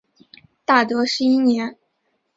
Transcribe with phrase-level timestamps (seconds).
[0.65, 1.77] 大德十一年。